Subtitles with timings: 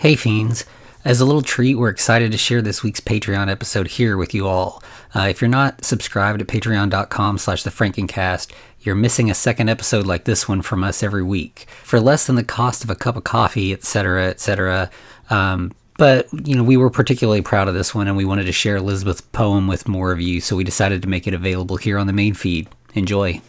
[0.00, 0.64] Hey, fiends.
[1.04, 4.46] As a little treat, we're excited to share this week's Patreon episode here with you
[4.46, 4.80] all.
[5.12, 10.06] Uh, if you're not subscribed at patreon.com slash the Frankencast, you're missing a second episode
[10.06, 11.66] like this one from us every week.
[11.82, 14.88] For less than the cost of a cup of coffee, etc., etc.
[15.30, 18.52] Um, but, you know, we were particularly proud of this one and we wanted to
[18.52, 21.98] share Elizabeth's poem with more of you, so we decided to make it available here
[21.98, 22.68] on the main feed.
[22.94, 23.40] Enjoy.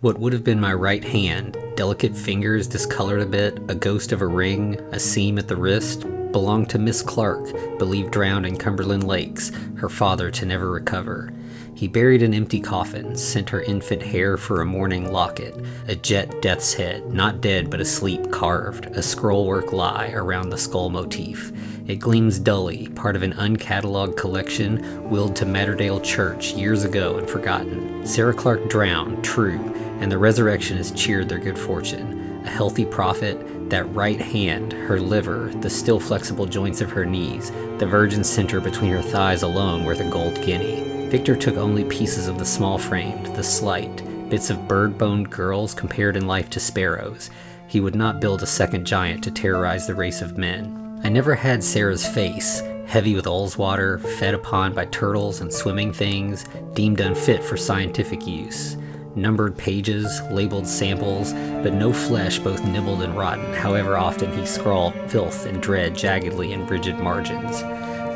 [0.00, 4.22] What would have been my right hand, delicate fingers discolored a bit, a ghost of
[4.22, 7.50] a ring, a seam at the wrist, belonged to Miss Clark,
[7.80, 11.32] believed drowned in Cumberland Lakes, her father to never recover.
[11.74, 15.56] He buried an empty coffin, sent her infant hair for a mourning locket,
[15.88, 20.90] a jet death's head, not dead but asleep carved, a scrollwork lie around the skull
[20.90, 21.50] motif.
[21.88, 27.28] It gleams dully, part of an uncatalogued collection willed to Matterdale Church years ago and
[27.28, 28.06] forgotten.
[28.06, 29.58] Sarah Clark drowned, true,
[30.00, 32.42] and the resurrection has cheered their good fortune.
[32.44, 37.50] A healthy profit, that right hand, her liver, the still flexible joints of her knees,
[37.78, 41.08] the virgin center between her thighs alone worth a gold guinea.
[41.08, 45.74] Victor took only pieces of the small framed, the slight, bits of bird boned girls
[45.74, 47.30] compared in life to sparrows.
[47.66, 51.00] He would not build a second giant to terrorize the race of men.
[51.04, 56.46] I never had Sarah's face, heavy with Ullswater, fed upon by turtles and swimming things,
[56.72, 58.76] deemed unfit for scientific use
[59.20, 64.94] numbered pages, labeled samples, but no flesh both nibbled and rotten, however often he scrawled
[65.10, 67.62] filth and dread jaggedly in rigid margins.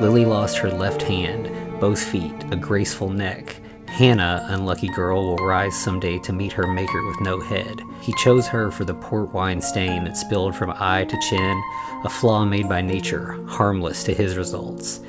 [0.01, 3.57] Lily lost her left hand, both feet, a graceful neck.
[3.89, 7.83] Hannah, unlucky girl, will rise someday to meet her maker with no head.
[8.01, 11.63] He chose her for the port wine stain that spilled from eye to chin,
[12.05, 15.01] a flaw made by nature, harmless to his results.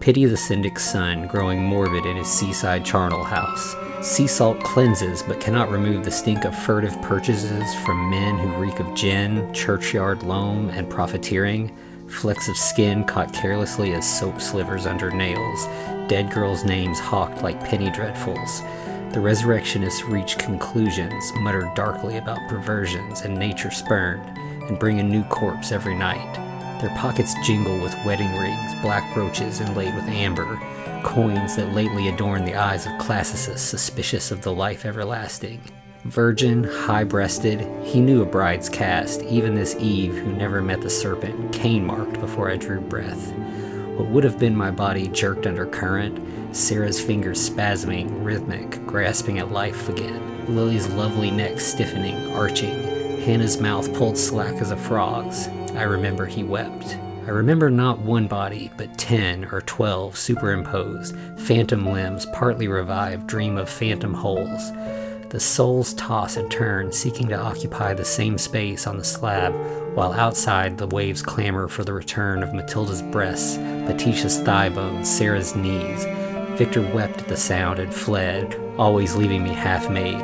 [0.00, 3.74] Pity the syndic's son growing morbid in his seaside charnel house.
[4.02, 8.80] Sea salt cleanses but cannot remove the stink of furtive purchases from men who reek
[8.80, 11.76] of gin, churchyard loam, and profiteering.
[12.08, 15.66] Flecks of skin caught carelessly as soap slivers under nails.
[16.08, 18.62] Dead girls' names hawked like penny dreadfuls.
[19.12, 24.24] The resurrectionists reach conclusions, mutter darkly about perversions and nature spurned,
[24.66, 26.34] and bring a new corpse every night.
[26.80, 30.58] Their pockets jingle with wedding rings, black brooches inlaid with amber,
[31.02, 35.60] coins that lately adorn the eyes of classicists suspicious of the life everlasting.
[36.04, 40.88] Virgin, high breasted, he knew a bride's cast, even this Eve who never met the
[40.88, 43.32] serpent, Cain marked before I drew breath.
[43.98, 49.52] What would have been my body jerked under current, Sarah's fingers spasming, rhythmic, grasping at
[49.52, 55.48] life again, Lily's lovely neck stiffening, arching, Hannah's mouth pulled slack as a frog's.
[55.74, 56.96] I remember he wept.
[57.30, 63.56] I remember not one body, but ten or twelve superimposed, phantom limbs partly revived dream
[63.56, 64.72] of phantom holes.
[65.28, 69.54] The souls toss and turn, seeking to occupy the same space on the slab,
[69.94, 75.54] while outside the waves clamor for the return of Matilda's breasts, Letitia's thigh bones, Sarah's
[75.54, 76.06] knees.
[76.58, 80.18] Victor wept at the sound and fled, always leaving me half made.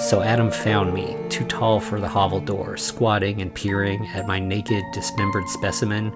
[0.00, 4.38] So Adam found me, too tall for the hovel door, squatting and peering at my
[4.38, 6.12] naked, dismembered specimen.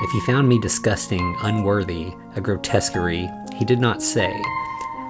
[0.00, 4.32] If he found me disgusting, unworthy, a grotesquerie, he did not say.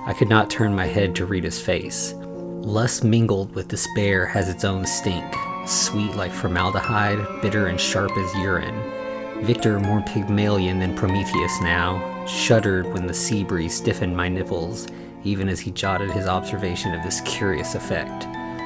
[0.06, 2.14] I could not turn my head to read his face.
[2.16, 5.34] Lust mingled with despair has its own stink,
[5.66, 9.44] sweet like formaldehyde, bitter and sharp as urine.
[9.44, 14.86] Victor, more Pygmalion than Prometheus now, shuddered when the sea breeze stiffened my nipples,
[15.22, 18.22] even as he jotted his observation of this curious effect.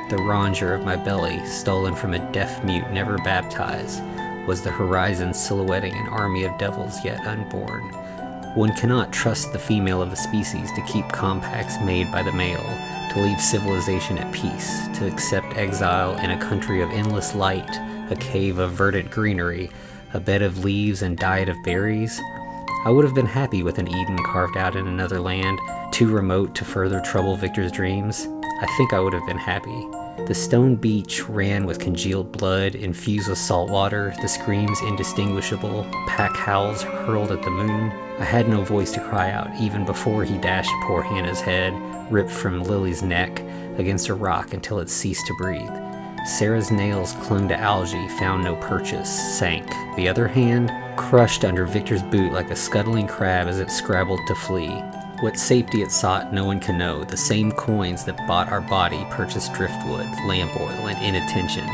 [0.09, 4.01] The rondure of my belly, stolen from a deaf mute never baptized,
[4.47, 7.83] was the horizon silhouetting an army of devils yet unborn.
[8.55, 12.63] One cannot trust the female of a species to keep compacts made by the male,
[13.13, 17.71] to leave civilization at peace, to accept exile in a country of endless light,
[18.11, 19.71] a cave of verdant greenery,
[20.13, 22.21] a bed of leaves and diet of berries.
[22.85, 25.59] I would have been happy with an Eden carved out in another land,
[25.93, 28.27] too remote to further trouble Victor's dreams.
[28.61, 30.02] I think I would have been happy.
[30.27, 36.37] The stone beach ran with congealed blood, infused with salt water, the screams indistinguishable, pack
[36.37, 37.91] howls hurled at the moon.
[38.21, 41.75] I had no voice to cry out, even before he dashed poor Hannah's head,
[42.11, 43.41] ripped from Lily's neck,
[43.79, 45.71] against a rock until it ceased to breathe.
[46.25, 49.69] Sarah's nails clung to algae, found no purchase, sank.
[49.97, 54.37] The other hand crushed under Victor's boot like a scuttling crab as it scrabbled to
[54.37, 54.83] flee.
[55.23, 57.05] What safety it sought, no one can know.
[57.05, 61.65] The same coins that bought our body purchased driftwood, lamp oil, and inattention.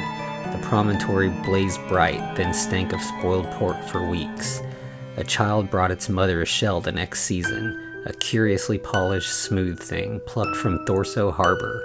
[0.52, 4.60] The promontory blazed bright, then stank of spoiled pork for weeks.
[5.16, 10.20] A child brought its mother a shell the next season, a curiously polished, smooth thing
[10.26, 11.82] plucked from Thurso Harbor.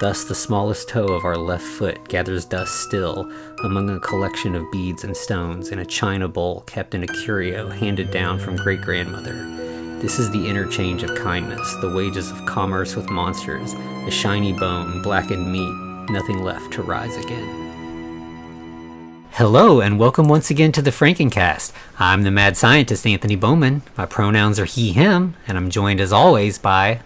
[0.00, 3.30] Thus, the smallest toe of our left foot gathers dust still
[3.64, 7.68] among a collection of beads and stones in a china bowl kept in a curio
[7.68, 9.71] handed down from great grandmother.
[10.02, 15.00] This is the interchange of kindness, the wages of commerce with monsters, a shiny bone,
[15.00, 19.28] blackened meat, nothing left to rise again.
[19.30, 21.72] Hello, and welcome once again to the Frankencast.
[22.00, 23.82] I'm the mad scientist Anthony Bowman.
[23.96, 27.00] My pronouns are he, him, and I'm joined as always by.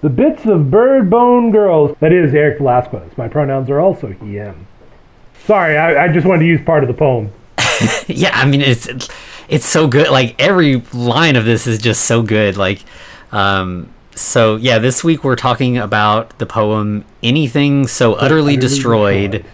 [0.00, 1.96] The bits of bird bone girls.
[2.00, 3.16] That is Eric Velasquez.
[3.16, 4.66] My pronouns are also he, him.
[5.44, 7.32] Sorry, I, I just wanted to use part of the poem.
[8.08, 8.88] yeah, I mean it's
[9.48, 10.08] it's so good.
[10.10, 12.56] Like every line of this is just so good.
[12.56, 12.84] Like,
[13.32, 19.44] um, so yeah, this week we're talking about the poem "Anything So Utterly, Destroyed."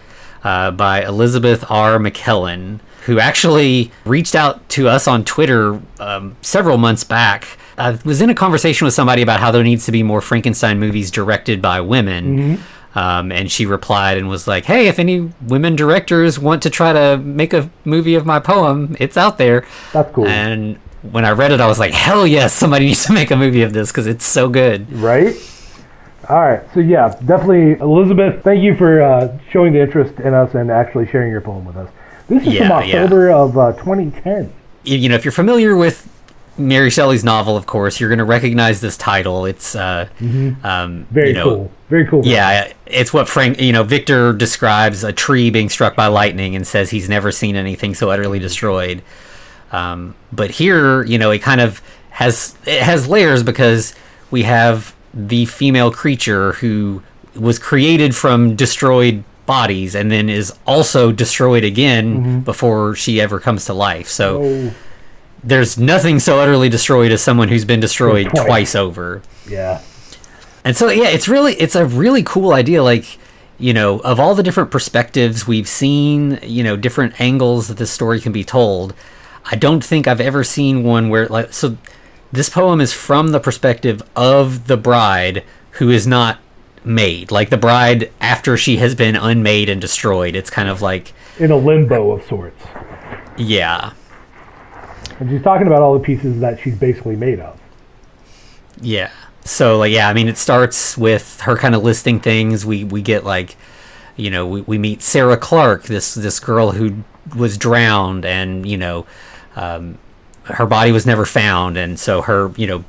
[0.41, 1.99] Uh, by Elizabeth R.
[1.99, 7.57] McClellan, who actually reached out to us on Twitter um, several months back.
[7.77, 10.79] I was in a conversation with somebody about how there needs to be more Frankenstein
[10.79, 12.59] movies directed by women.
[12.95, 16.91] Um, and she replied and was like, "Hey, if any women directors want to try
[16.93, 20.27] to make a movie of my poem, it's out there." That's cool.
[20.27, 23.35] And when I read it, I was like, "Hell yes, somebody needs to make a
[23.35, 25.35] movie of this because it's so good." Right?
[26.27, 26.61] All right.
[26.73, 31.07] So, yeah, definitely, Elizabeth, thank you for uh, showing the interest in us and actually
[31.07, 31.89] sharing your poem with us.
[32.27, 32.97] This is Yeah, from yeah.
[33.03, 34.51] October of uh, 2010.
[34.83, 36.07] you you know, if you're familiar with
[36.59, 39.45] Mary Shelley's novel, of course, you're going to recognize this title.
[39.45, 40.09] It's, uh,
[40.63, 41.71] um, Very you know, cool.
[41.89, 42.21] Very cool.
[42.25, 46.67] Yeah, it's what Frank, you know, Victor describes a tree being struck by lightning and
[46.67, 49.01] says he's never seen anything so utterly destroyed.
[49.71, 53.95] Um, but here, you know, it kind of has it has layers because
[54.29, 57.01] we have the female creature who
[57.35, 63.65] was created from destroyed bodies and then is also destroyed again before she ever comes
[63.65, 64.07] to life.
[64.07, 64.73] So Oh,
[65.43, 68.45] there's nothing so utterly destroyed as someone who's been destroyed Twice.
[68.45, 69.21] twice over.
[69.47, 69.81] yeah.
[70.65, 73.17] And so yeah, it's really it's a really cool idea like
[73.57, 77.91] you know, of all the different perspectives we've seen, you know, different angles that this
[77.91, 78.93] story can be told,
[79.51, 81.75] I don't think I've ever seen one where like so
[82.31, 86.39] this poem is from the perspective of the bride who is not
[86.85, 87.31] made.
[87.31, 90.35] Like the bride after she has been unmade and destroyed.
[90.35, 92.63] It's kind of like In a limbo of sorts.
[93.37, 93.91] yeah.
[95.19, 97.59] And she's talking about all the pieces that she's basically made of.
[98.81, 99.11] Yeah.
[99.43, 102.65] So like yeah, I mean it starts with her kind of listing things.
[102.65, 103.57] We we get like
[104.19, 107.03] you know, we, we meet Sarah Clark, this this girl who
[107.35, 109.05] was drowned and, you know,
[109.55, 109.97] um,
[110.43, 112.83] her body was never found and so her, you know,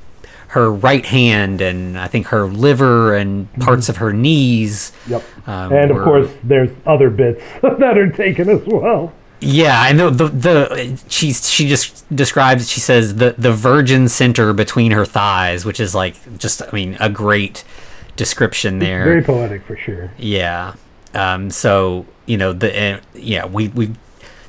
[0.48, 4.92] her right hand and I think her liver and parts of her knees.
[5.06, 5.24] Yep.
[5.46, 9.12] Um, and of were- course, there's other bits that are taken as well.
[9.40, 14.52] Yeah, I know the the she's she just describes she says the the virgin center
[14.52, 17.64] between her thighs, which is like just I mean a great
[18.16, 19.04] description there.
[19.04, 20.10] Very poetic for sure.
[20.18, 20.74] Yeah.
[21.14, 23.92] Um, so you know the uh, yeah we we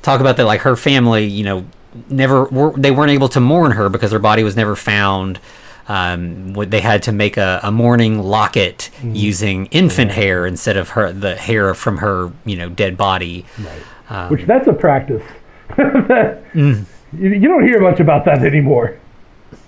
[0.01, 1.65] talk about that like her family you know
[2.09, 5.39] never were, they weren't able to mourn her because her body was never found.
[5.87, 10.89] Um, what- they had to make a, a mourning locket using infant hair instead of
[10.89, 13.45] her the hair from her you know dead body.
[13.57, 13.81] Right.
[14.11, 15.23] Um, Which that's a practice.
[15.77, 16.85] Mm.
[17.13, 18.97] you, you don't hear much about that anymore.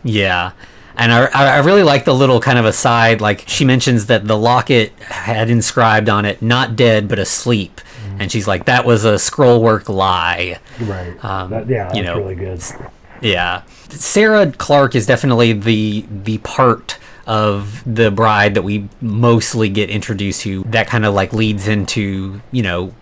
[0.03, 0.51] Yeah.
[0.97, 3.21] And I, I really like the little kind of aside.
[3.21, 7.79] Like she mentions that the locket had inscribed on it, not dead, but asleep.
[8.19, 10.59] And she's like, that was a scrollwork lie.
[10.81, 11.23] Right.
[11.23, 12.61] Um, That- yeah, that's you know, really good.
[13.21, 13.61] Yeah.
[13.89, 20.41] Sarah Clark is definitely the the part of the bride that we mostly get introduced
[20.41, 22.93] to that kind of like leads into, you know,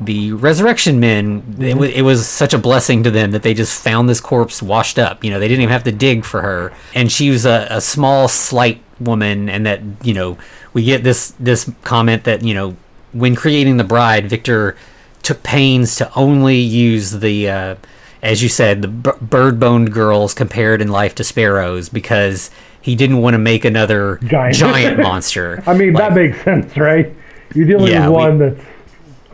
[0.00, 1.56] the resurrection men.
[1.60, 4.62] It, wa it was such a blessing to them that they just found this corpse
[4.62, 5.22] washed up.
[5.24, 6.72] You know, they didn't even have to dig for her.
[6.94, 10.38] And she was a, a small, slight woman, and that, you know,
[10.72, 12.76] we get this this comment that, you know,
[13.12, 14.76] when creating the bride, Victor
[15.22, 17.74] took pains to only use the uh,
[18.22, 23.18] as you said, the b- bird-boned girls compared in life to sparrows because he didn't
[23.18, 24.56] want to make another Giant.
[24.56, 25.62] giant, monster.
[25.66, 27.12] I mean, Like, that makes sense, right?
[27.54, 28.64] You're dealing Yeah, with we- one that's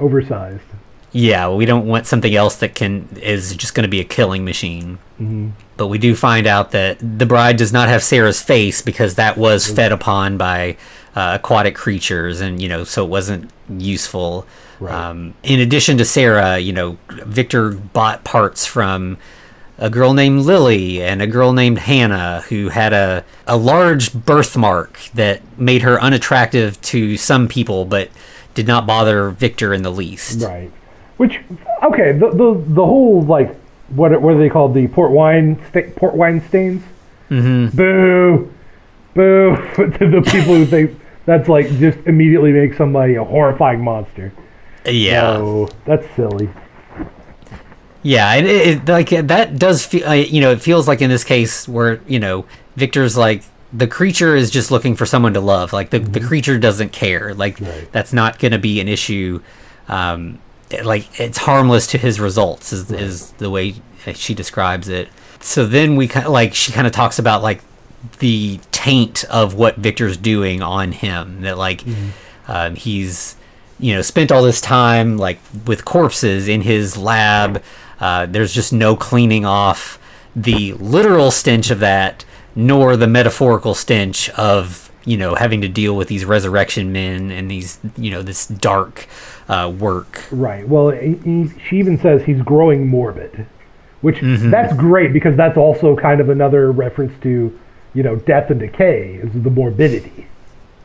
[0.01, 0.63] oversized.
[1.13, 4.45] yeah, we don't want something else that can is just going to be a killing
[4.45, 4.99] machine.
[5.77, 9.37] But we do find out that the bride does not have Sarah's face because that
[9.37, 10.77] was fed upon by
[11.15, 14.47] uh, aquatic creatures, and you know, so it wasn't useful.
[14.79, 14.95] Right.
[14.95, 19.19] Um, in addition to Sarah, you know, Victor bought parts from
[19.77, 25.01] a girl named Lily and a girl named Hannah who had a, a large birthmark
[25.15, 28.09] that made her unattractive to some people, but
[28.61, 30.43] did not bother Victor in the least.
[30.43, 30.71] Right.
[31.17, 31.39] Which,
[31.83, 33.55] okay, the the, the whole like
[33.91, 34.73] what are- what are they called?
[34.75, 36.83] The port wine sta- port wine stains.
[37.31, 37.77] Mm-hmm.
[37.77, 38.53] Boo,
[39.15, 39.57] boo
[39.99, 44.33] to the people who think That's like just immediately makes somebody a horrifying monster.
[44.87, 45.37] Yeah.
[45.37, 46.49] So that's silly.
[48.03, 51.23] Yeah, it, it, like that does feel, uh, you know, it feels like in this
[51.23, 55.73] case where you know Victor's like the creature is just looking for someone to love.
[55.73, 57.35] Like the the creature doesn't care.
[57.35, 57.91] Like Right.
[57.93, 59.41] that's not going to be an issue.
[59.89, 60.39] Um,
[60.71, 63.75] it- like it's harmless to his results is is the way
[64.15, 65.09] she describes it.
[65.41, 67.63] So then we kind of like she kind of talks about like
[68.19, 71.43] the taint of what Victor's doing on him.
[71.43, 71.85] That like
[72.49, 73.37] um, he's
[73.79, 77.63] you know spent all this time like with corpses in his lab.
[78.01, 79.99] Uh, there's just no cleaning off
[80.35, 82.25] the literal stench of that,
[82.55, 87.51] nor the metaphorical stench of you know having to deal with these resurrection men and
[87.51, 89.07] these you know this dark
[89.49, 90.25] uh, work.
[90.31, 90.67] Right.
[90.69, 93.47] Well, he, he- she even says he's growing morbid,
[94.01, 94.51] which Mm-hmm.
[94.51, 97.59] that's great because that's also kind of another reference to,
[97.95, 100.27] you know, death and decay is the morbidity.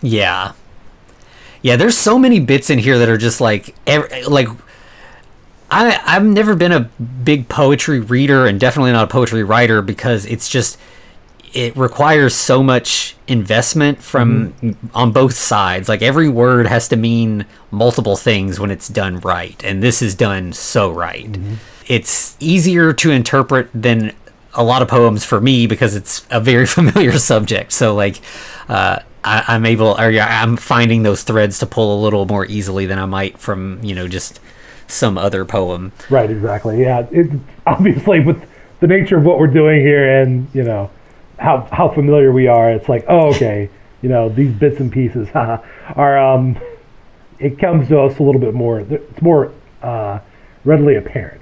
[0.02, 0.54] Yeah.
[1.62, 4.48] Yeah, there's so many bits in here that are just like ev- like
[5.72, 6.82] I I've never been a
[7.24, 10.78] big poetry reader and definitely not a poetry writer because it's just
[11.56, 14.54] it requires so much investment from
[14.94, 15.88] on both sides.
[15.88, 20.16] Like every word has to mean multiple things when it's done right, and this is
[20.16, 21.40] done so right.
[21.88, 24.14] It's easier to interpret than
[24.54, 27.72] a lot of poems for me because it's a very familiar subject.
[27.72, 28.20] So like,
[28.68, 32.46] uh, I, I'm able, or yeah, I'm finding those threads to pull a little more
[32.46, 34.42] easily than I might from you know just
[34.88, 35.94] some other poem.
[36.10, 36.30] Right.
[36.30, 36.82] Exactly.
[36.82, 37.08] Yeah.
[37.12, 37.32] It
[37.66, 38.46] obviously with
[38.82, 40.92] the nature of what we're doing here and you know
[41.38, 43.70] how how familiar we are, it's like oh okay,
[44.01, 45.63] you know these bits and pieces haha,
[45.96, 46.58] are um
[47.39, 48.80] it comes to us a little bit more.
[48.80, 49.51] It's more
[49.82, 50.20] uh,
[50.63, 51.42] readily apparent.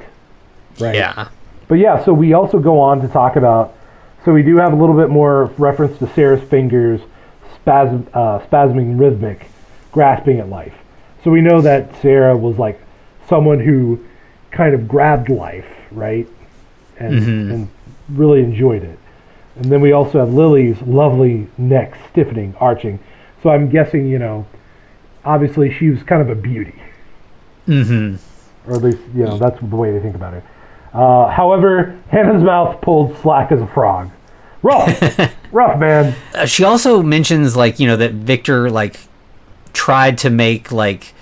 [0.80, 0.96] Right.
[0.96, 1.30] Yeah.
[1.68, 3.76] But yeah, so we also go on to talk about.
[4.26, 7.02] So we do have a little bit more reference to Sarah's fingers
[7.56, 9.48] spasm, uh, spasming rhythmic,
[9.92, 10.76] grasping at life.
[11.24, 12.82] So we know that Sarah was like
[13.28, 14.04] someone who
[14.52, 16.28] kind of grabbed life, right,
[16.98, 17.70] and and
[18.10, 19.00] really enjoyed it.
[19.56, 23.00] And then we also have Lily's lovely neck stiffening, arching.
[23.44, 24.46] So I'm guessing, you know,
[25.26, 26.76] obviously she was kind of a beauty
[27.68, 28.70] Mm-hmm.
[28.70, 30.44] or at least you know that's the way they think about it.
[30.94, 34.10] Uh, however, Hannah's mouth pulled slack as a frog.
[34.62, 36.14] Rough, rough man.
[36.36, 39.00] Uh, she also mentions like you know that Victor like
[39.72, 41.14] tried to make like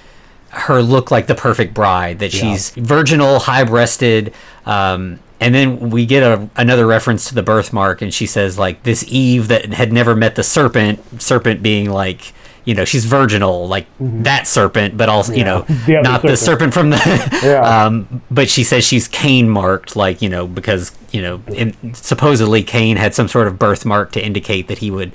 [0.50, 4.34] her look like the perfect bride that she's virginal high-breasted
[4.66, 8.84] um and then we get a, another reference to the birthmark and she says like
[8.84, 12.32] this eve that had never met the serpent serpent being like
[12.64, 15.86] you know she's virginal like that serpent but also you know Mm-hmm.
[15.92, 16.74] The not the serpent serpent.
[16.74, 17.86] from the Yeah.
[17.86, 22.62] um but she says she's Cain marked like you know because you know in, supposedly
[22.64, 25.12] Cain had some sort of birthmark to indicate that he would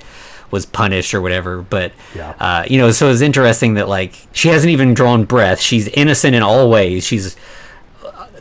[0.51, 2.33] was punished or whatever but Yeah.
[2.39, 6.35] uh, you know so it's interesting that like she hasn't even drawn breath she's innocent
[6.35, 7.35] in all ways she's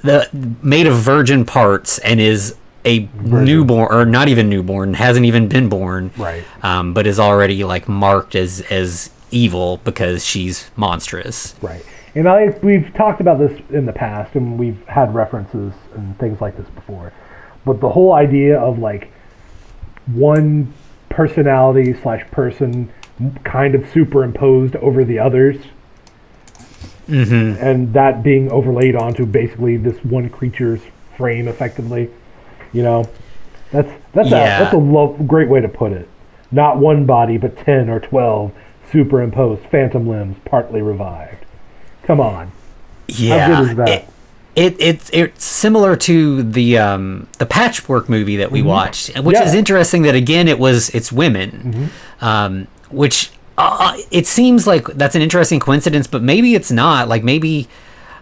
[0.02, 0.28] the
[0.62, 5.68] made of virgin parts and is a newborn or not even newborn hasn't even been
[5.68, 6.44] born Right.
[6.62, 11.84] um, but is already like marked as as evil because she's monstrous Right.
[12.14, 16.40] And I we've talked about this in the past, and we've had references and things
[16.40, 17.12] like this before.
[17.66, 19.12] But the whole idea of like
[20.06, 20.72] one
[21.10, 22.90] personality slash person
[23.44, 25.56] kind of superimposed over the others,
[27.08, 27.62] mm-hmm.
[27.64, 30.80] and that being overlaid onto basically this one creature's
[31.16, 32.10] frame, effectively.
[32.72, 33.04] You know,
[33.70, 34.58] that's that's Yeah.
[34.58, 36.08] a that's a lo- great way to put it.
[36.52, 38.52] Not one body, but ten or twelve
[38.92, 41.44] superimposed phantom limbs, partly revived.
[42.04, 42.52] Come on.
[43.08, 43.88] yeah good is that?
[43.88, 44.08] It,
[44.56, 49.30] it, it it's similar to the um the patchwork movie that we watched which Mm-hmm.
[49.30, 49.38] Yeah.
[49.40, 49.48] Mm-hmm.
[49.48, 55.14] is interesting that again it was it's women um which uh, it seems like that's
[55.14, 57.08] an interesting coincidence but maybe it's not.
[57.08, 57.68] Like maybe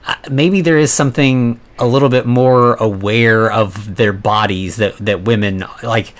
[0.07, 5.23] uh, maybe there is something a little bit more aware of their bodies that that
[5.23, 6.15] women like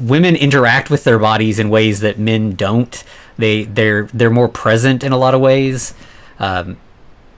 [0.00, 3.02] women interact with their bodies in ways that men don't.
[3.36, 5.94] They they're they're more present in a lot of ways.
[6.38, 6.76] Um,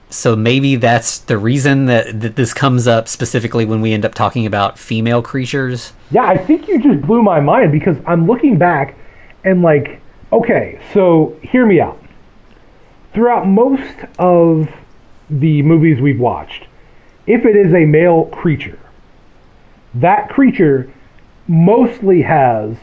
[0.09, 4.13] so maybe that's the reason that, that this comes up specifically when we end up
[4.13, 5.93] talking about female creatures.
[6.11, 8.95] Yeah, I think you just blew my mind because I'm looking back
[9.43, 10.01] and like,
[10.31, 12.01] okay, so hear me out.
[13.13, 14.69] Throughout most of
[15.29, 16.67] the movies we've watched,
[17.25, 18.79] if it is a male creature,
[19.93, 20.91] that creature
[21.47, 22.75] mostly has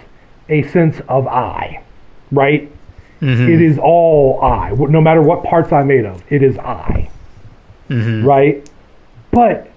[0.49, 1.82] a sense of I,
[2.30, 2.70] right?
[3.50, 4.70] It is all I.
[4.70, 7.08] No matter what parts I'm made of, it is I,
[8.25, 8.68] right?
[9.30, 9.70] But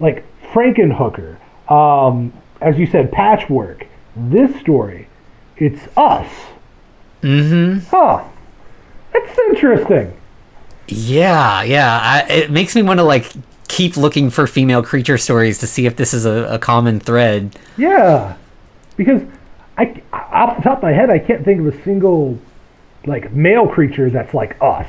[0.00, 1.38] like Frankenhooker,
[1.70, 3.86] um, as you said, Patchwork.
[4.16, 5.08] This story,
[5.56, 6.28] it's us.
[7.22, 8.24] Mm-hmm Huh.
[9.12, 10.16] That's interesting.
[10.88, 11.98] Yeah, yeah.
[12.28, 13.30] I, it makes me want to like
[13.68, 17.56] keep looking for female creature stories to see if this is a, a common thread.
[17.76, 18.36] Yeah,
[18.96, 19.22] because
[19.78, 22.38] I off the top of my head, I can't think of a single
[23.06, 24.86] like male creature that's like us.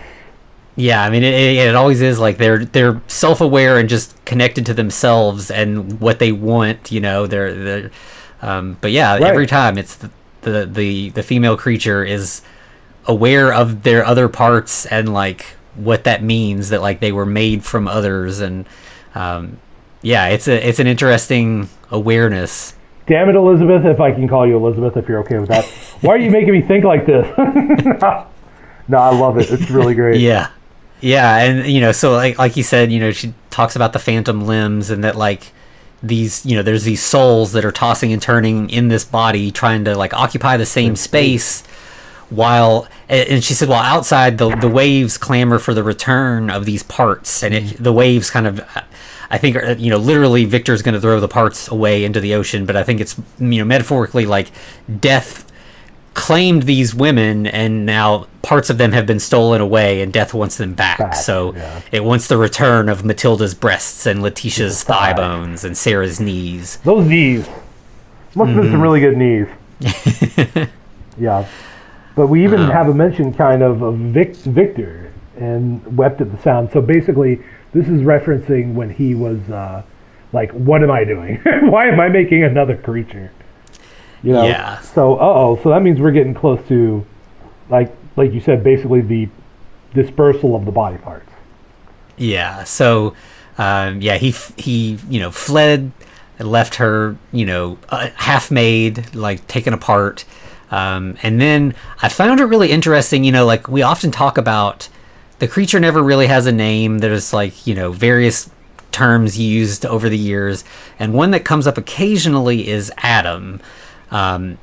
[0.75, 4.23] Yeah, I mean, it, it, it always is like they're they're self aware and just
[4.25, 6.91] connected to themselves and what they want.
[6.91, 7.91] You know, they're they're.
[8.43, 9.23] Um, but yeah, Right.
[9.23, 10.09] every time it's the,
[10.41, 12.41] the the the female creature is
[13.05, 17.63] aware of their other parts and like what that means that like they were made
[17.63, 18.65] from others and
[19.15, 19.59] um,
[20.01, 22.75] yeah, it's a it's an interesting awareness.
[23.07, 23.85] Damn it, Elizabeth!
[23.85, 25.65] If I can call you Elizabeth, if you're okay with that.
[26.01, 27.27] Why are you making me think like this?
[27.37, 29.51] no, I love it.
[29.51, 30.19] It's really great.
[30.19, 30.49] Yeah.
[31.01, 33.99] Yeah, and you know, so like like you said, you know, she talks about the
[33.99, 35.51] phantom limbs and that like
[36.03, 39.85] these, you know, there's these souls that are tossing and turning in this body trying
[39.85, 41.63] to like occupy the same space
[42.31, 46.81] while and she said while outside the the waves clamor for the return of these
[46.81, 47.83] parts and it, mm-hmm.
[47.83, 48.65] the waves kind of
[49.29, 52.65] I think you know literally Victor's going to throw the parts away into the ocean
[52.65, 54.51] but I think it's you know metaphorically like
[54.99, 55.50] death
[56.13, 60.57] claimed these women and now parts of them have been stolen away and death wants
[60.57, 61.81] them back, Back, so yeah.
[61.91, 65.13] it wants the return of matilda's breasts and letitia's thigh thigh.
[65.13, 67.47] bones and sarah's knees Those knees.
[68.35, 69.47] Must have been some really good knees.
[71.19, 71.47] yeah.
[72.15, 76.41] But we even have a mention kind of of Vic, Victor and wept at the
[76.41, 76.71] sound.
[76.71, 77.41] So basically,
[77.73, 79.83] this is referencing when he was uh,
[80.31, 81.37] like, "What am I doing?
[81.63, 83.31] Why am I making another creature?"
[84.23, 84.45] You know.
[84.45, 84.79] Yeah.
[84.81, 85.59] So, uh oh.
[85.63, 87.05] So that means we're getting close to,
[87.69, 89.29] like, like you said, basically the
[89.93, 91.31] dispersal of the body parts.
[92.17, 92.63] Yeah.
[92.63, 93.15] So,
[93.57, 95.91] um, yeah, he he you know fled
[96.39, 100.25] and left her you know uh, half made, like taken apart.
[100.69, 103.23] Um, and then I found it really interesting.
[103.23, 104.87] You know, like we often talk about
[105.39, 106.99] the creature never really has a name.
[106.99, 108.49] There's like you know various
[108.91, 110.63] terms used over the years,
[110.99, 113.59] and one that comes up occasionally is Adam.
[114.11, 114.57] Um,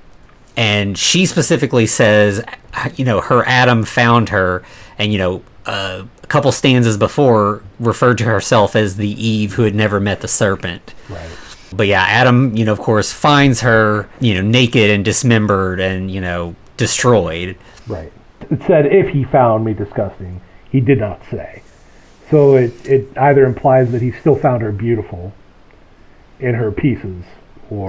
[0.57, 2.45] and she specifically says,
[2.97, 4.63] you know, her Adam found her,
[4.99, 9.63] and you know, uh, a couple stanzas before referred to herself as the Eve who
[9.63, 10.95] had never met the serpent.
[11.09, 11.31] Right.
[11.73, 16.11] But yeah, Adam, you know, of course, finds her, you know, naked and dismembered and
[16.11, 17.57] you know destroyed.
[17.87, 18.13] Right.
[18.51, 20.41] It said if he found me disgusting.
[20.71, 21.63] He did not say.
[22.31, 25.33] So it, it either implies that he still found her beautiful
[26.41, 27.25] in her pieces,
[27.71, 27.89] or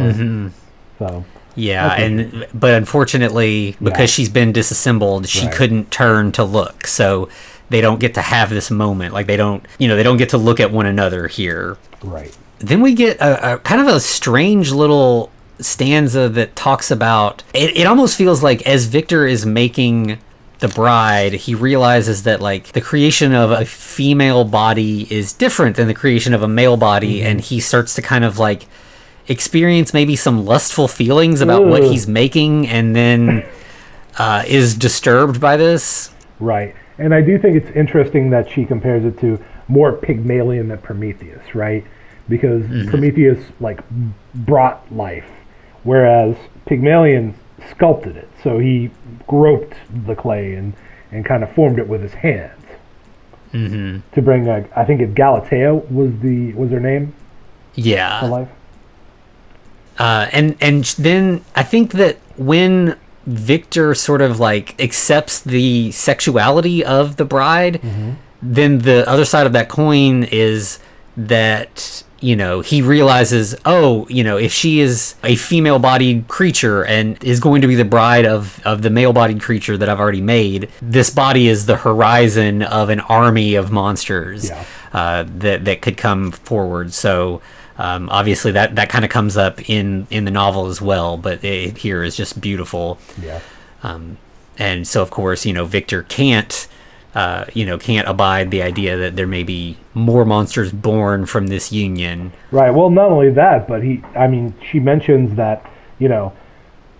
[0.97, 1.25] so.
[1.59, 2.05] Yeah, Okay.
[2.05, 4.05] and but unfortunately, because Yeah.
[4.05, 5.53] she's been disassembled, she Right.
[5.53, 6.87] couldn't turn to look.
[6.87, 7.27] So
[7.69, 9.13] they don't get to have this moment.
[9.13, 11.77] Like they don't, you know, they don't get to look at one another here.
[12.03, 12.33] Right.
[12.59, 17.75] then we get a, a kind of a strange little stanza that talks about it,
[17.77, 20.17] it almost feels like as victor is making
[20.59, 25.87] the bride he realizes that like the creation of a female body is different than
[25.87, 27.27] the creation of a male body mm-hmm.
[27.27, 28.67] and he starts to kind of like
[29.29, 33.45] experience maybe some lustful feelings about what he's making and then
[34.17, 36.75] uh, is disturbed by this Right.
[36.97, 41.55] And I do think it's interesting that she compares it to more Pygmalion than Prometheus,
[41.55, 41.85] right?
[42.27, 43.81] Because Prometheus like
[44.35, 45.29] brought life,
[45.83, 47.35] whereas Pygmalion
[47.69, 48.29] sculpted it.
[48.43, 48.91] So he
[49.27, 50.73] groped the clay and,
[51.11, 52.53] and kind of formed it with his hands.
[53.53, 54.13] Mm-hmm.
[54.13, 57.15] To bring, a, I think it Galatea was the was her name
[57.73, 58.49] yeah to life.
[59.99, 66.83] Uh, and and then I think that when Victor sort of like accepts the sexuality
[66.83, 67.81] of the bride,
[68.41, 70.79] then the other side of that coin is
[71.17, 76.83] that you know he realizes oh you know if she is a female bodied creature
[76.85, 79.99] and is going to be the bride of of the male bodied creature that I've
[80.01, 84.63] already made this body is the horizon of an army of monsters Yeah.
[84.93, 86.93] uh, that that could come forward.
[86.93, 87.41] So
[87.79, 91.43] um, obviously that that kind of comes up in in the novel as well, but
[91.43, 92.99] it here is just beautiful.
[93.19, 93.39] Yeah.
[93.81, 94.17] Um,
[94.57, 96.67] and so of course you know Victor can't.
[97.15, 101.47] Uh, you know, can't abide the idea that there may be more monsters born from
[101.47, 102.31] this union.
[102.51, 102.69] Right.
[102.69, 104.03] Well, not only that, but he.
[104.15, 106.33] I mean, she mentions that you know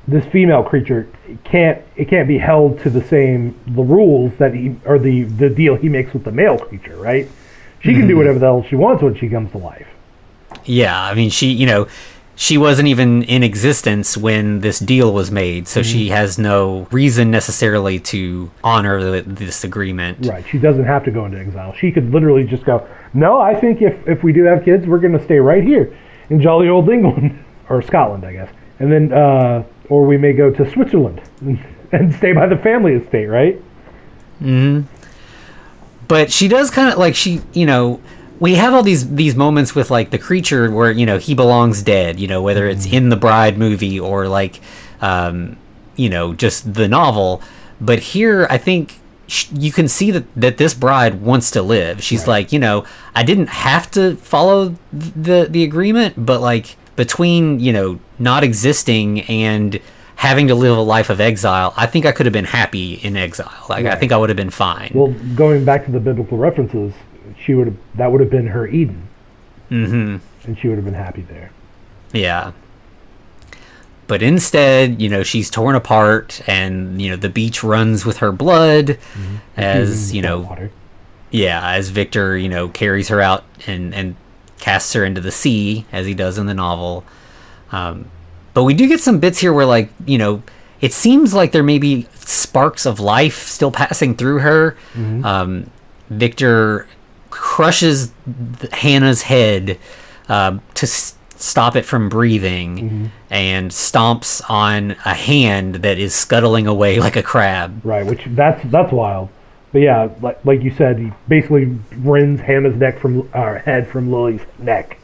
[0.07, 1.07] this female creature
[1.43, 5.47] can't it can't be held to the same the rules that he or the the
[5.47, 6.97] deal he makes with the male creature.
[6.97, 7.29] Right.
[7.81, 9.87] She can do whatever the hell she wants when she comes to life.
[10.65, 11.88] Yeah, I mean, she, you know,
[12.39, 17.31] she wasn't even in existence when this deal was made, so she has no reason
[17.31, 20.25] necessarily to honor the, this agreement.
[20.25, 20.47] Right.
[20.47, 21.73] She doesn't have to go into exile.
[21.73, 22.88] She could literally just go.
[23.13, 25.93] No, I think if if we do have kids, we're going to stay right here
[26.29, 30.49] in jolly old England or Scotland, I guess, and then uh, or we may go
[30.49, 31.59] to Switzerland and,
[31.91, 33.25] and stay by the family estate.
[33.25, 33.62] Right.
[34.39, 34.83] Hmm.
[36.07, 37.99] But she does kind of like she you know
[38.39, 41.84] we have all these these moments with like the creature where you know he belongs
[41.84, 44.60] dead you know whether it's in the bride movie or like
[45.02, 45.58] um
[45.95, 47.41] you know just the novel.
[47.82, 52.04] But here i think sh- you can see that that this bride wants to live.
[52.04, 57.60] She's like you know i didn't have to follow the the agreement but like between
[57.60, 59.80] you know not existing and
[60.17, 63.15] having to live a life of exile i think i could have been happy in
[63.15, 63.65] exile.
[63.69, 64.91] Like i think i would have been fine.
[64.93, 66.91] Well, going back to the biblical references,
[67.49, 69.07] she would have that would have been her Eden,
[69.71, 71.51] mm-hmm and she would have been happy there.
[72.13, 72.51] Yeah.
[74.07, 78.31] But instead, you know, she's torn apart and, you know, the beach runs with her
[78.31, 78.97] blood
[79.55, 80.71] as, you know, water.
[81.29, 84.15] yeah, as Victor, you know, carries her out and, and
[84.59, 87.03] casts her into the sea as he does in the novel.
[87.71, 88.09] Um,
[88.53, 90.41] but we do get some bits here where, like, you know,
[90.81, 94.77] it seems like there may be sparks of life still passing through her.
[94.95, 95.69] Um,
[96.09, 96.88] Victor
[97.39, 98.12] crushes
[98.73, 99.78] Hannah's head
[100.28, 106.67] uh, to s- stop it from breathing and stomps on a hand that is scuttling
[106.67, 107.80] away like a crab.
[107.84, 109.30] Right, which that's that's wild.
[109.71, 111.65] But yeah, like like you said, he basically
[111.97, 114.97] rends Hannah's neck from uh, head from Lily's neck.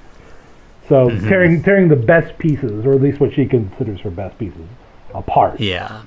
[0.89, 1.30] So Mm-hmm.
[1.30, 4.67] tearing tearing the best pieces, or at least what she considers her best pieces,
[5.13, 5.60] apart.
[5.60, 6.02] Yeah.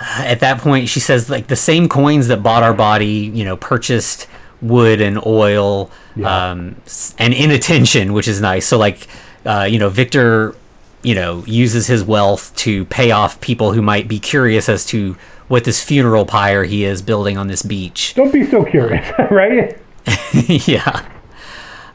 [0.00, 3.56] At that point, she says like the same coins that bought our body, you know,
[3.56, 4.26] purchased
[4.64, 6.50] wood and oil, Yeah.
[6.50, 6.76] um,
[7.18, 8.66] and inattention, which is nice.
[8.66, 9.06] So like,
[9.44, 10.54] uh, you know, Victor,
[11.02, 15.16] you know, uses his wealth to pay off people who might be curious as to
[15.48, 18.14] what this funeral pyre he is building on this beach.
[18.14, 19.76] Don't be so curious, right?
[20.66, 21.06] yeah.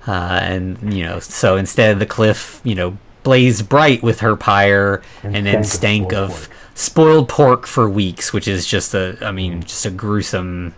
[0.07, 4.35] Uh, and you know, so instead of the cliff, you know, blazed bright with her
[4.35, 8.93] pyre, and, And then stank of of spoiled spoiled pork for weeks, which is just
[8.93, 10.73] a, I mean, just a gruesome,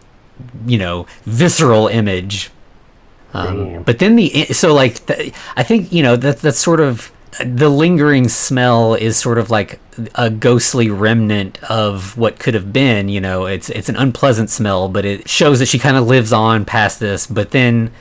[0.66, 2.50] you know, visceral image.
[3.34, 7.12] Um, but then the so like the, I think you know that that's sort of
[7.46, 9.80] the lingering smell is sort of like
[10.16, 13.08] a ghostly remnant of what could have been.
[13.08, 16.34] You know, it's it's an unpleasant smell, but it shows that she kind of lives
[16.34, 17.26] on past this.
[17.26, 17.92] But then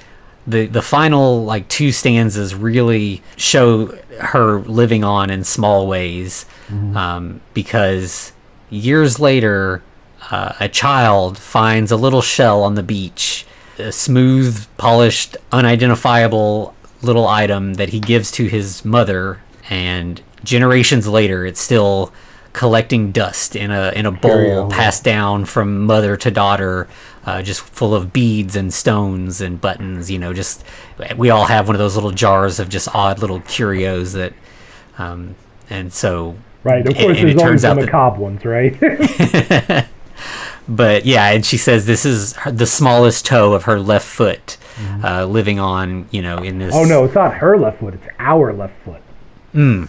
[0.46, 3.87] the the final like two stanzas really show
[4.18, 6.44] her living on in small ways
[6.96, 8.33] um, because
[8.68, 9.83] years later
[10.30, 13.46] uh, a child finds a little shell on the beach
[13.78, 21.46] a smooth polished unidentifiable little item that he gives to his mother and generations later
[21.46, 22.12] it's still
[22.52, 26.88] collecting dust in a in a bowl passed down from mother to daughter
[27.24, 30.64] uh, just full of beads and stones and buttons you know just
[31.16, 34.33] we all have one of those little jars of just odd little curios that
[34.98, 35.35] um,
[35.70, 36.87] and so Right.
[36.87, 39.87] Of course, and it there's always turns the that- macabre ones, right?
[40.68, 44.57] but yeah, and she says this is her, the smallest toe of her left foot,
[45.03, 46.75] uh, living on, you know, in this.
[46.75, 49.03] oh no, it's not her left foot; it's our left foot.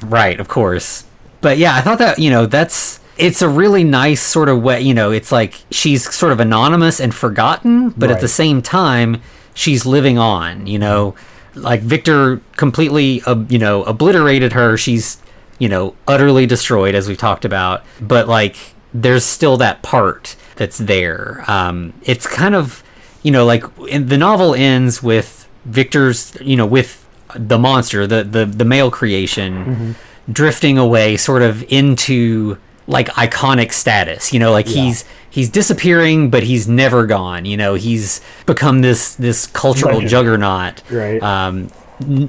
[0.09, 1.05] right, of course.
[1.41, 4.81] But yeah, I thought that you know that's it's a really nice sort of way.
[4.81, 9.21] You know, it's like she's sort of anonymous and forgotten, but at the same time,
[9.53, 10.67] she's living on.
[10.67, 11.15] You know,
[11.55, 14.77] like Victor completely, uh, you know, obliterated her.
[14.77, 15.21] She's
[15.59, 17.83] you know utterly destroyed, as we talked about.
[17.99, 18.55] But like,
[18.93, 21.43] there's still that part that's there.
[21.47, 22.83] Um, it's kind of
[23.23, 28.23] you know like in, the novel ends with Victor's you know with the monster, the
[28.23, 29.95] the the male creation,
[30.31, 34.33] drifting away, sort of into like iconic status.
[34.33, 37.45] You know, like he's he's disappearing, but he's never gone.
[37.45, 40.09] You know, he's become this this cultural Legend.
[40.09, 40.83] juggernaut.
[40.91, 41.21] Right.
[41.23, 41.69] Um,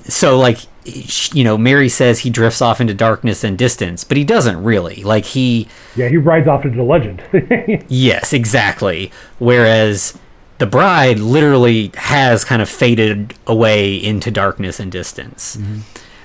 [0.04, 4.24] so like you know, Mary says he drifts off into darkness and distance, but he
[4.24, 5.02] doesn't really.
[5.04, 7.22] Like he Yeah, he rides off into the legend.
[7.88, 9.12] Yes, exactly.
[9.38, 10.18] Whereas
[10.58, 15.58] the bride literally has kind of faded away into darkness and distance.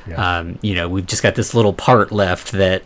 [0.08, 0.38] Yeah.
[0.40, 2.84] Um, you know, we've just got this little part left that,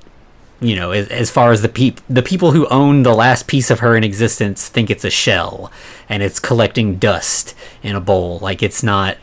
[0.59, 3.69] you know, as, as far as the peop- the people who own the last piece
[3.69, 5.71] of her in existence think it's a shell
[6.09, 8.39] and it's collecting dust in a bowl.
[8.39, 9.17] Like it's not,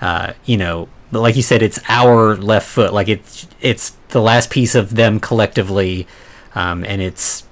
[0.00, 2.92] uh, you know, but like you said, it's our left foot.
[2.92, 6.08] Like it's it's the last piece of them collectively,
[6.54, 7.44] um, and it's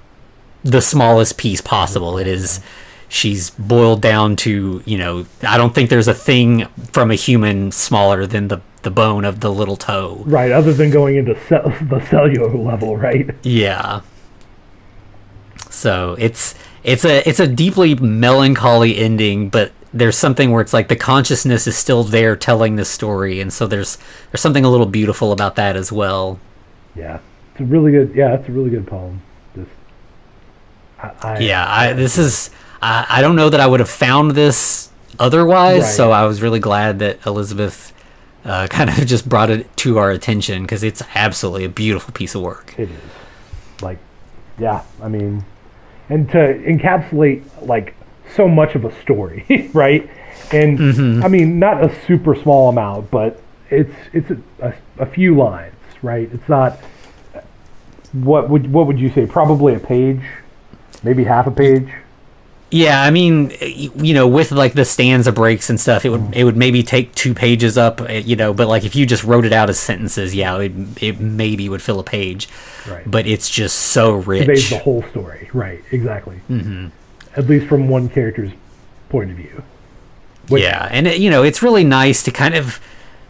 [0.63, 2.17] the smallest piece possible.
[2.17, 2.59] It is
[3.07, 7.71] she's boiled down to you know I don't think there's a thing from a human
[7.71, 10.23] smaller than the the bone of the little toe.
[10.25, 13.29] right, other than going into cell- the cellular level, right?
[13.43, 14.01] Yeah.
[15.69, 20.87] So it's it's a it's a deeply melancholy ending, but there's something where it's like
[20.87, 23.97] the consciousness is still there telling the story, and so there's
[24.31, 26.39] there's something a little beautiful about that as well.
[26.95, 27.19] Yeah,
[27.51, 28.13] it's a really good.
[28.15, 29.21] Yeah, it's a really good poem.
[29.55, 29.69] Just,
[30.99, 32.51] I, I, yeah I, this is
[32.81, 35.83] I, I don't know that I would have found this otherwise.
[35.83, 35.91] Right.
[35.91, 37.93] So I was really glad that Elizabeth
[38.45, 42.35] uh, kind of just brought it to our attention because it's absolutely a beautiful piece
[42.35, 42.75] of work.
[42.77, 43.81] It is.
[43.81, 43.99] Like,
[44.59, 45.43] yeah, I mean,
[46.09, 47.95] and to encapsulate like
[48.35, 50.09] so much of a story, right?
[50.51, 51.23] And Mm-hmm.
[51.23, 55.75] I mean, not a super small amount, but it's it's a, a, a few lines,
[56.01, 56.29] right?
[56.33, 56.79] It's not.
[58.13, 59.25] What would what would you say?
[59.25, 60.21] Probably a page,
[61.03, 61.89] maybe half a page.
[62.73, 66.43] Yeah, I mean, you know, with like the stanza breaks and stuff, it would it
[66.43, 68.53] would maybe take two pages up, uh, you know.
[68.53, 71.81] But like if you just wrote it out as sentences, yeah, it, it maybe would
[71.81, 72.49] fill a page.
[72.89, 73.09] Right.
[73.09, 74.69] But it's just so Conveys rich.
[74.69, 75.81] the whole story, right?
[75.91, 76.39] Exactly.
[76.49, 76.87] Mm-hmm.
[77.35, 78.51] At least from one character's
[79.09, 79.63] point of view.
[80.49, 82.79] Which- yeah, and it, you know, it's really nice to kind of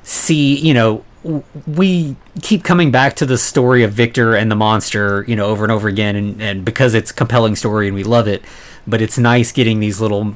[0.03, 4.55] see, you know, w- we keep coming back to the story of Victor and the
[4.55, 7.95] monster, you know, over and over again, and, and because it's a compelling story and
[7.95, 8.43] we love it,
[8.87, 10.35] but it's nice getting these little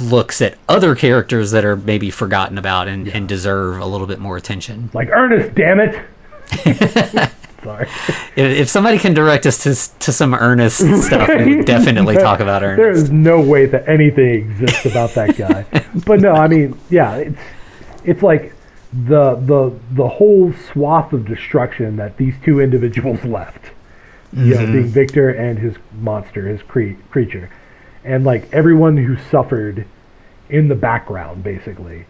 [0.00, 4.18] looks at other characters that are maybe forgotten about and, and deserve a little bit
[4.18, 4.90] more attention.
[4.92, 7.30] Like Ernest, damn it!
[7.62, 7.88] Sorry.
[8.36, 12.40] If, if somebody can direct us to to some earnest stuff, we would definitely talk
[12.40, 13.04] about There Ernest.
[13.04, 15.64] is no way that anything exists about that guy.
[16.06, 17.40] but no, I mean, yeah, it's
[18.04, 18.54] it's like
[18.92, 23.72] the the the whole swath of destruction that these two individuals left.
[24.32, 24.72] You know, mm-hmm.
[24.72, 27.50] being Victor and his monster, his cre- creature,
[28.04, 29.86] and like everyone who suffered
[30.50, 32.04] in the background, basically.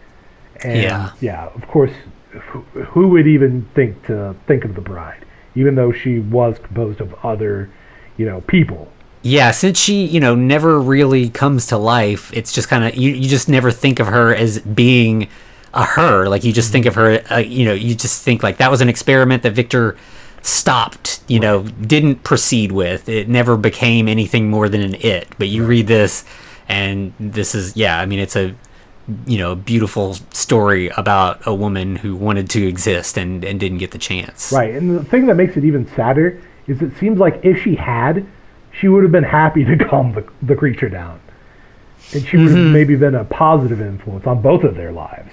[0.61, 1.11] And Yeah.
[1.21, 1.93] yeah, of course,
[2.31, 5.23] who, who would even think to think of the bride,
[5.59, 7.69] even though she was composed of other,
[8.15, 8.89] you know, people.
[9.21, 13.11] Yeah, since she, you know, never really comes to life, it's just kind of you,
[13.11, 15.27] you just never think of her as being
[15.73, 16.29] a her.
[16.29, 18.79] Like you just think of her, uh, you know, you just think like that was
[18.79, 19.97] an experiment that Victor
[20.41, 23.09] stopped, you know, didn't proceed with.
[23.09, 25.27] It never became anything more than an it.
[25.37, 26.23] But you read this
[26.69, 28.55] and this is yeah, I mean it's a
[29.25, 33.91] you know, beautiful story about a woman who wanted to exist and and didn't get
[33.91, 34.51] the chance.
[34.51, 37.75] Right, and the thing that makes it even sadder is it seems like if she
[37.75, 38.25] had,
[38.71, 41.19] she would have been happy to calm the, the creature down.
[42.13, 42.73] And she would have mm-hmm.
[42.73, 45.31] maybe been a positive influence on both of their lives.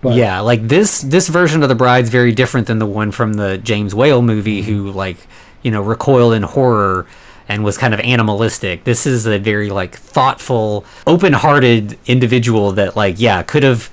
[0.00, 3.34] But- yeah, like this this version of the bride's very different than the one from
[3.34, 5.16] the James Whale movie, who like
[5.62, 7.06] you know recoiled in horror
[7.48, 8.84] and was kind of animalistic.
[8.84, 13.90] This is a very like thoughtful, open-hearted individual that like yeah could have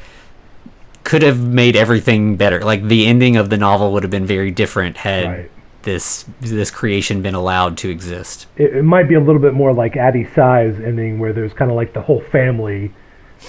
[1.03, 2.61] could have made everything better.
[2.61, 5.51] Like the ending of the novel would have been very different had Right.
[5.83, 8.47] this this creation been allowed to exist.
[8.57, 11.69] It, it might be a little bit more like Addie Tsai's ending, where there's kind
[11.71, 12.91] of like the whole family,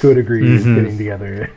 [0.01, 1.51] to a degree, is getting together.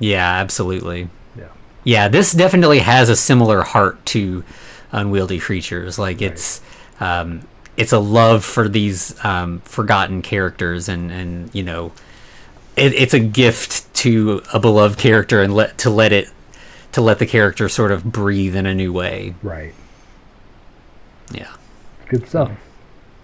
[0.00, 1.08] Yeah, absolutely.
[1.36, 1.44] Yeah.
[1.84, 4.44] Yeah, this definitely has a similar heart to
[4.92, 5.98] Unwieldy Creatures.
[5.98, 6.60] Like it's
[7.00, 7.42] um,
[7.78, 11.92] it's a love for these um, forgotten characters, and and you know,
[12.76, 16.28] it, it's a gift to a beloved character, and let to let it
[16.92, 19.34] to let the character sort of breathe in a new way.
[19.42, 19.72] Right.
[21.30, 21.54] Yeah.
[22.08, 22.50] Good stuff.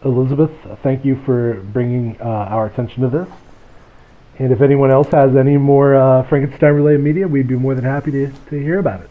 [0.05, 3.29] Elizabeth, thank you for bringing uh, our attention to this.
[4.39, 7.85] And if anyone else has any more uh, Frankenstein related media, we'd be more than
[7.85, 9.11] happy to, to hear about it.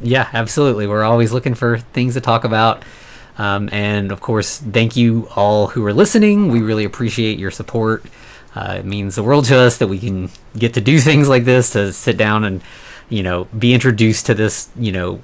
[0.00, 0.86] Yeah, absolutely.
[0.86, 2.82] We're always looking for things to talk about.
[3.40, 6.48] Um, and of course, thank you all who are listening.
[6.48, 8.04] We really appreciate your support.
[8.54, 11.44] Uh, it means the world to us that we can get to do things like
[11.44, 12.60] this, to sit down and,
[13.08, 15.22] you know, be introduced to this, you know,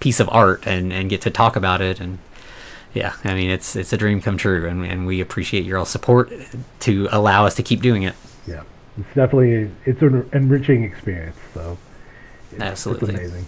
[0.00, 2.00] piece of art and, and get to talk about it.
[2.00, 2.20] And
[2.94, 4.66] yeah, I mean, it's it's a dream come true.
[4.66, 6.32] And, and we appreciate your all support
[6.80, 8.14] to allow us to keep doing it.
[8.46, 8.62] Yeah,
[8.96, 11.36] it's definitely it's an enriching experience.
[11.52, 11.76] So
[12.50, 13.10] it's, Absolutely.
[13.10, 13.46] it's amazing.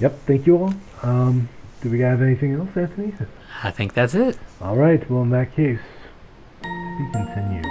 [0.00, 0.74] Yep, thank you all.
[1.02, 1.48] Um,
[1.80, 3.12] do we have anything else, Anthony?
[3.62, 4.38] I think that's it.
[4.60, 5.08] All right.
[5.10, 5.80] Well, in that case,
[6.62, 7.62] we continue.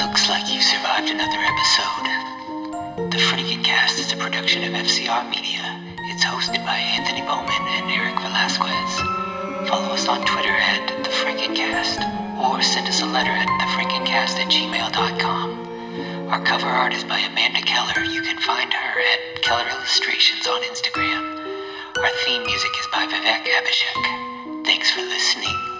[0.00, 3.10] Looks like you survived another episode.
[3.10, 5.64] The Freaking Cast is a production of FCR Media.
[6.12, 9.68] It's hosted by Anthony Bowman and Eric Velasquez.
[9.68, 12.00] Follow us on Twitter at The Frankencast
[12.38, 15.61] or send us a letter at thefrankencast at gmail.com.
[16.32, 18.04] Our cover art is by Amanda Keller.
[18.04, 21.36] You can find her at Keller Illustrations on Instagram.
[21.98, 24.64] Our theme music is by Vivek Abhishek.
[24.64, 25.71] Thanks for listening.